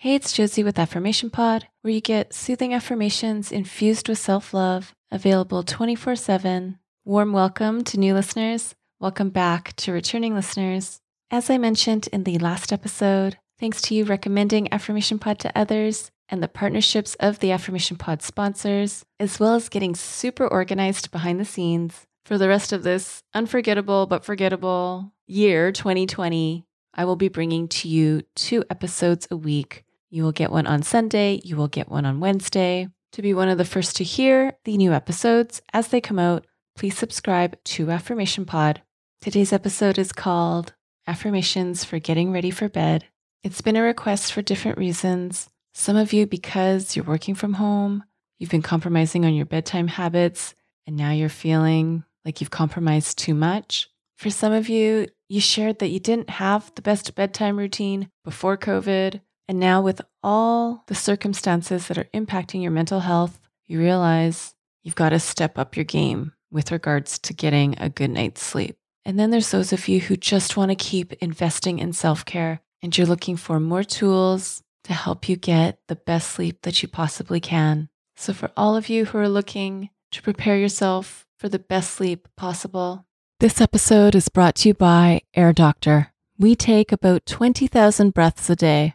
[0.00, 4.94] Hey, it's Josie with Affirmation Pod, where you get soothing affirmations infused with self love,
[5.10, 6.78] available 24 7.
[7.04, 8.76] Warm welcome to new listeners.
[9.00, 11.00] Welcome back to returning listeners.
[11.32, 16.12] As I mentioned in the last episode, thanks to you recommending Affirmation Pod to others
[16.28, 21.40] and the partnerships of the Affirmation Pod sponsors, as well as getting super organized behind
[21.40, 26.64] the scenes for the rest of this unforgettable but forgettable year 2020.
[26.94, 30.82] I will be bringing to you two episodes a week you will get one on
[30.82, 32.88] Sunday, you will get one on Wednesday.
[33.12, 36.46] To be one of the first to hear the new episodes as they come out,
[36.76, 38.82] please subscribe to Affirmation Pod.
[39.20, 40.74] Today's episode is called
[41.06, 43.06] Affirmations for Getting Ready for Bed.
[43.42, 45.48] It's been a request for different reasons.
[45.74, 48.04] Some of you, because you're working from home,
[48.38, 50.54] you've been compromising on your bedtime habits,
[50.86, 53.88] and now you're feeling like you've compromised too much.
[54.16, 58.56] For some of you, you shared that you didn't have the best bedtime routine before
[58.56, 64.54] COVID, and now, with all the circumstances that are impacting your mental health, you realize
[64.82, 68.76] you've got to step up your game with regards to getting a good night's sleep.
[69.06, 72.60] And then there's those of you who just want to keep investing in self care
[72.82, 76.88] and you're looking for more tools to help you get the best sleep that you
[76.88, 77.88] possibly can.
[78.16, 82.28] So, for all of you who are looking to prepare yourself for the best sleep
[82.36, 83.06] possible,
[83.40, 86.12] this episode is brought to you by Air Doctor.
[86.38, 88.94] We take about 20,000 breaths a day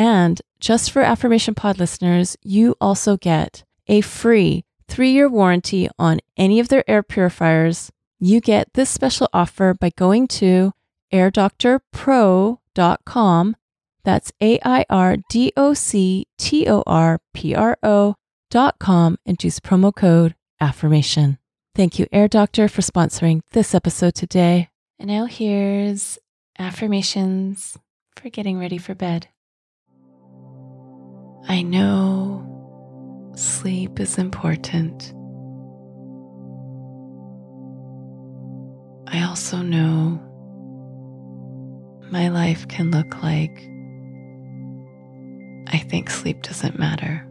[0.00, 6.20] and just for Affirmation Pod listeners, you also get a free three year warranty on
[6.38, 7.92] any of their air purifiers.
[8.18, 10.72] You get this special offer by going to
[11.12, 13.56] airdoctorpro.com.
[14.02, 19.60] That's A I R D O C T O R P R O.com and use
[19.60, 21.36] promo code affirmation.
[21.74, 24.70] Thank you, Air Doctor, for sponsoring this episode today.
[24.98, 26.18] And now here's
[26.58, 27.76] affirmations
[28.16, 29.28] for getting ready for bed.
[31.48, 32.46] I know
[33.34, 35.12] sleep is important.
[39.08, 40.20] I also know
[42.10, 43.66] my life can look like
[45.72, 47.26] I think sleep doesn't matter.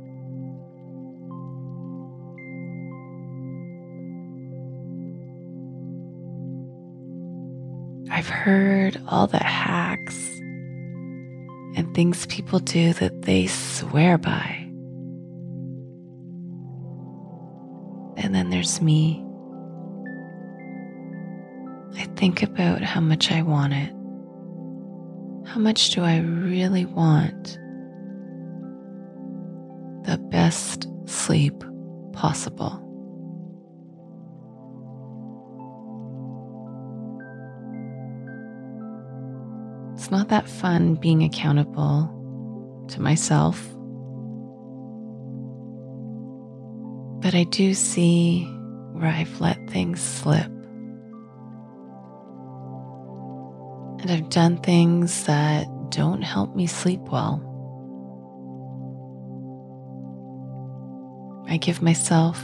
[8.11, 10.38] I've heard all the hacks
[11.79, 14.65] and things people do that they swear by.
[18.17, 19.25] And then there's me.
[21.97, 23.93] I think about how much I want it.
[25.47, 27.57] How much do I really want
[30.05, 31.63] the best sleep
[32.11, 32.88] possible?
[40.11, 42.15] Not that fun being accountable
[42.89, 43.63] to myself.
[47.21, 48.45] But I do see
[48.93, 50.47] where I've let things slip.
[54.01, 57.45] And I've done things that don't help me sleep well.
[61.47, 62.41] I give myself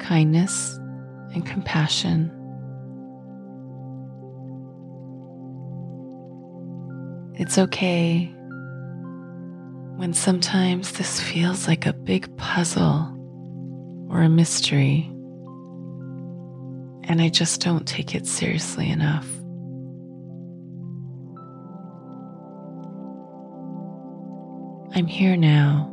[0.00, 0.76] kindness
[1.34, 2.30] and compassion
[7.36, 8.26] It's okay
[9.96, 13.10] when sometimes this feels like a big puzzle
[14.08, 15.10] or a mystery,
[17.08, 19.26] and I just don't take it seriously enough.
[24.96, 25.90] I'm here now.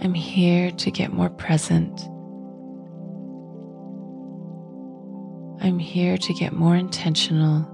[0.00, 2.00] I'm here to get more present.
[5.60, 7.73] I'm here to get more intentional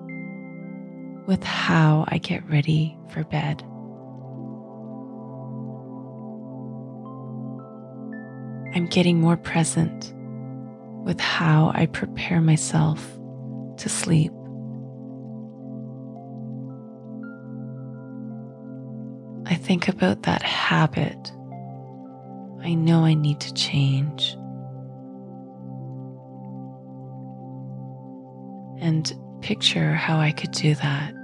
[1.30, 3.62] with how I get ready for bed.
[8.74, 10.12] I'm getting more present
[11.04, 13.16] with how I prepare myself
[13.76, 14.32] to sleep.
[19.46, 21.30] I think about that habit
[22.60, 24.32] I know I need to change.
[28.80, 29.12] And
[29.42, 31.14] picture how I could do that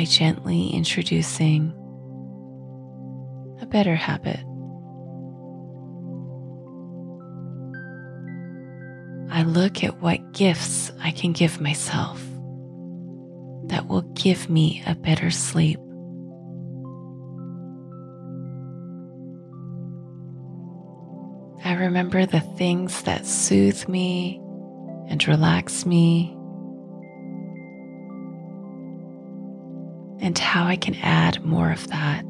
[0.00, 1.74] by gently introducing
[3.60, 4.40] a better habit.
[9.30, 12.18] I look at what gifts I can give myself
[13.66, 15.78] that will give me a better sleep.
[21.62, 24.40] I remember the things that soothe me
[25.08, 26.34] and relax me,
[30.30, 32.24] and how I can add more of that.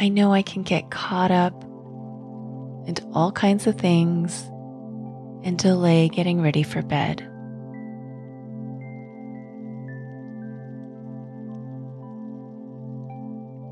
[0.00, 1.62] I know I can get caught up
[2.88, 4.44] into all kinds of things
[5.44, 7.20] and delay getting ready for bed.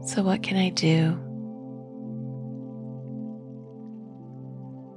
[0.06, 1.12] So, what can I do?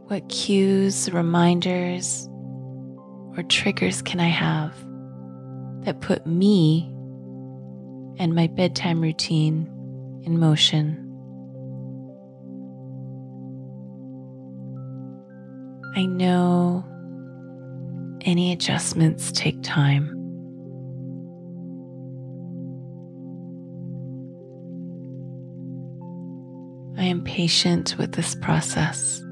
[0.09, 2.27] What cues, reminders,
[3.37, 4.73] or triggers can I have
[5.85, 6.83] that put me
[8.19, 9.67] and my bedtime routine
[10.25, 11.07] in motion?
[15.95, 16.85] I know
[18.21, 20.17] any adjustments take time.
[26.97, 29.23] I am patient with this process.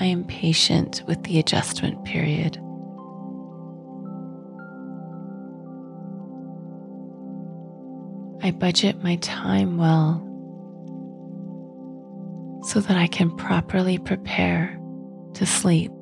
[0.00, 2.56] I am patient with the adjustment period.
[8.42, 10.26] I budget my time well
[12.64, 14.80] so that I can properly prepare
[15.34, 15.92] to sleep.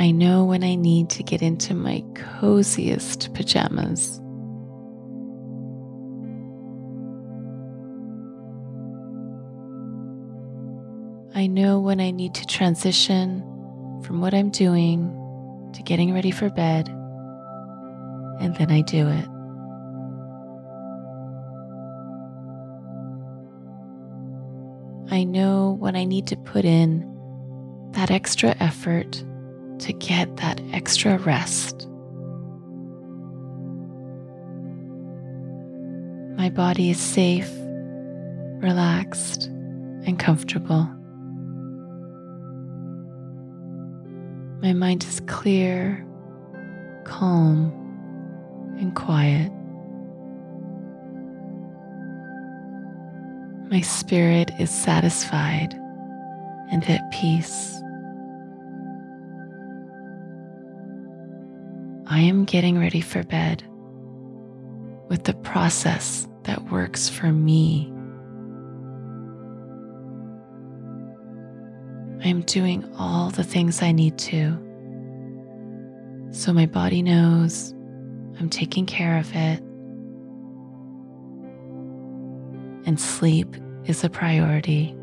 [0.00, 4.20] I know when I need to get into my coziest pajamas.
[11.38, 13.42] I know when I need to transition
[14.02, 15.08] from what I'm doing
[15.72, 16.88] to getting ready for bed,
[18.40, 19.28] and then I do it.
[25.14, 27.06] I know when I need to put in
[27.92, 29.22] that extra effort
[29.78, 31.86] to get that extra rest.
[36.36, 37.48] My body is safe,
[38.60, 39.46] relaxed,
[40.04, 40.97] and comfortable.
[44.60, 46.04] My mind is clear,
[47.04, 47.72] calm,
[48.80, 49.52] and quiet.
[53.70, 55.74] My spirit is satisfied
[56.72, 57.80] and at peace.
[62.06, 63.62] I am getting ready for bed
[65.08, 67.92] with the process that works for me.
[72.24, 74.64] I am doing all the things I need to
[76.30, 77.72] so my body knows
[78.38, 79.60] I'm taking care of it
[82.86, 84.94] and sleep is a priority.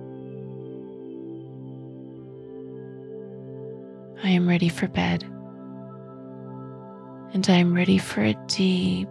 [4.23, 5.23] I am ready for bed,
[7.33, 9.09] and I am ready for a deep,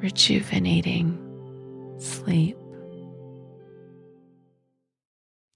[0.00, 1.18] rejuvenating
[1.98, 2.56] sleep.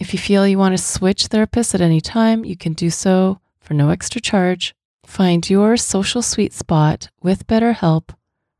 [0.00, 3.38] If you feel you want to switch therapists at any time, you can do so
[3.60, 4.74] for no extra charge.
[5.04, 8.14] Find your social sweet spot with BetterHelp.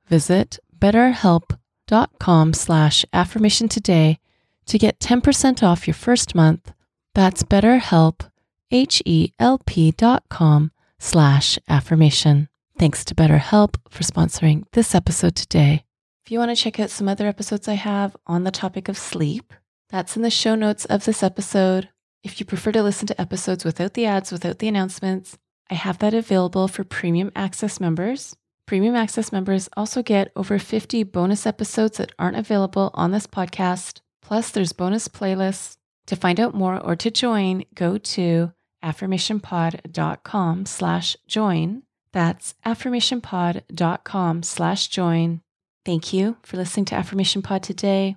[0.06, 4.18] Visit betterhelp.com slash affirmation today
[4.66, 6.72] to get 10% off your first month.
[7.14, 8.30] That's betterhelp,
[8.70, 12.48] H-E-L-P dot com slash affirmation.
[12.78, 15.84] Thanks to BetterHelp for sponsoring this episode today.
[16.24, 18.98] If you want to check out some other episodes I have on the topic of
[18.98, 19.54] sleep,
[19.90, 21.88] that's in the show notes of this episode.
[22.22, 25.36] If you prefer to listen to episodes without the ads, without the announcements,
[25.70, 28.36] I have that available for premium access members.
[28.66, 34.00] Premium access members also get over 50 bonus episodes that aren't available on this podcast.
[34.22, 35.76] Plus, there's bonus playlists.
[36.06, 41.82] To find out more or to join, go to affirmationpod.com slash join.
[42.12, 45.40] That's affirmationpod.com slash join.
[45.84, 48.16] Thank you for listening to Affirmation Pod today.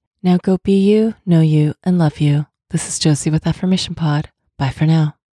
[0.23, 2.45] Now go be you, know you, and love you.
[2.69, 4.29] This is Josie with Affirmation Pod.
[4.57, 5.15] Bye for now.